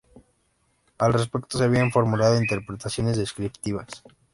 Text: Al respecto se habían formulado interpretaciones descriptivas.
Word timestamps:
Al 0.97 1.13
respecto 1.13 1.59
se 1.59 1.63
habían 1.65 1.91
formulado 1.91 2.41
interpretaciones 2.41 3.17
descriptivas. 3.17 4.01